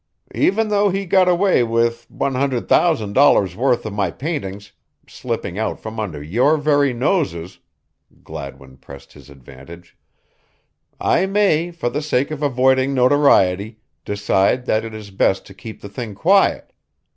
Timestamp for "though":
0.69-0.89